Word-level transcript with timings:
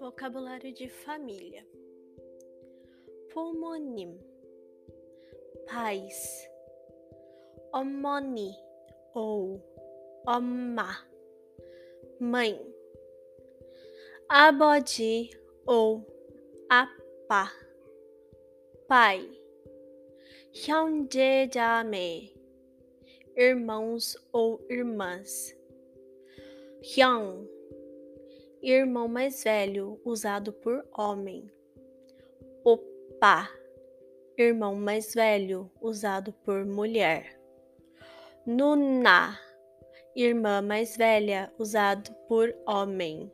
Vocabulário 0.00 0.72
de 0.72 0.88
família: 0.88 1.64
Pulmonim, 3.32 4.18
pais, 5.66 6.50
Omoni 7.72 8.52
ou 9.14 9.62
Oma, 10.26 11.06
mãe, 12.18 12.60
Abodi 14.28 15.30
ou 15.66 16.04
Apa, 16.68 17.52
pai, 18.88 19.30
Hyunjejame, 20.52 22.34
irmãos 23.36 24.16
ou 24.32 24.64
irmãs, 24.68 25.56
Hyun 26.82 27.46
irmão 28.66 29.06
mais 29.06 29.44
velho 29.44 30.00
usado 30.04 30.50
por 30.50 30.86
homem. 30.96 31.50
Opa, 32.64 33.50
irmão 34.38 34.74
mais 34.74 35.12
velho 35.12 35.70
usado 35.82 36.32
por 36.32 36.64
mulher. 36.64 37.38
Nuna, 38.46 39.38
irmã 40.16 40.62
mais 40.62 40.96
velha 40.96 41.52
usado 41.58 42.10
por 42.26 42.54
homem. 42.66 43.30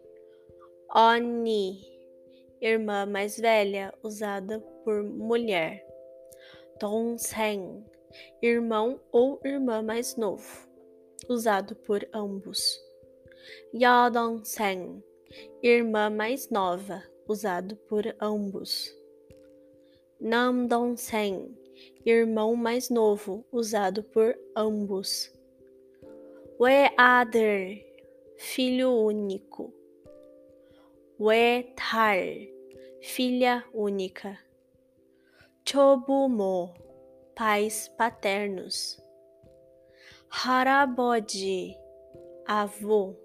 Oni, 0.92 1.80
irmã 2.60 3.06
mais 3.06 3.38
velha 3.38 3.94
usada 4.02 4.58
por 4.84 5.04
mulher. 5.04 5.86
Dongsen, 6.80 7.84
irmão 8.42 9.00
ou 9.12 9.40
irmã 9.44 9.82
mais 9.82 10.16
novo, 10.16 10.68
usado 11.28 11.74
por 11.76 12.06
ambos. 12.12 12.78
Yadongsen, 13.74 15.02
irmã 15.62 16.10
mais 16.10 16.50
nova, 16.50 17.02
usado 17.28 17.76
por 17.88 18.04
ambos. 18.20 18.94
Namdong-sen, 20.20 21.56
irmão 22.04 22.54
mais 22.56 22.90
novo, 22.90 23.44
usado 23.50 24.02
por 24.02 24.36
ambos. 24.56 25.32
We-ader, 26.58 27.86
filho 28.36 28.90
único. 28.92 29.72
We-tar, 31.18 32.18
filha 33.00 33.64
única. 33.72 34.38
Chobumo, 35.64 36.74
pais 37.40 37.88
paternos. 37.96 39.00
Haraboji, 40.28 41.74
avô. 42.46 43.16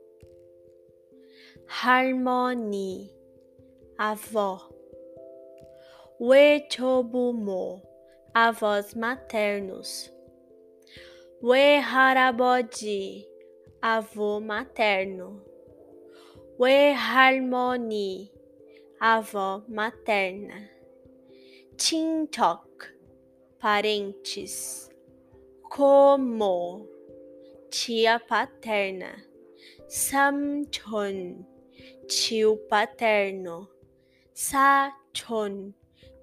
Harmony, 1.67 3.11
avó. 3.97 4.61
Wechobumo, 6.17 7.83
avós 8.33 8.93
maternos. 8.93 10.09
Weharabodi, 11.43 13.27
avô 13.81 14.39
materno. 14.39 15.43
Weharmony, 16.57 18.31
avó 18.97 19.61
materna. 19.67 20.69
Tintok, 21.75 22.94
parentes. 23.65 24.91
Como, 25.63 26.85
tia 27.71 28.19
paterna. 28.19 29.23
Samchon, 29.87 31.43
tio 32.07 32.57
paterno. 32.69 33.67
Sachon, 34.35 35.73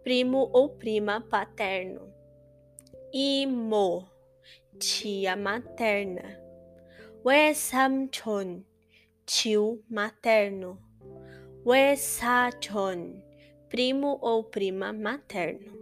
primo 0.05 0.51
ou 0.53 0.69
prima 0.69 1.21
paterno. 1.21 2.15
Imo, 3.13 4.09
tia 4.79 5.35
materna. 5.35 6.39
Wesamchon, 7.25 8.63
tio 9.27 9.81
materno. 9.91 10.79
Wesachon, 11.67 13.21
primo 13.69 14.17
ou 14.23 14.45
prima 14.45 14.93
materno. 14.93 15.82